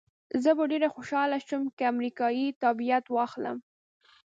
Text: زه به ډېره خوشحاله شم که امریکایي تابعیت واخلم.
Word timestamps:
زه 0.43 0.51
به 0.57 0.63
ډېره 0.71 0.87
خوشحاله 0.95 1.37
شم 1.47 1.63
که 1.77 1.83
امریکایي 1.93 2.45
تابعیت 2.61 3.05
واخلم. 3.09 3.57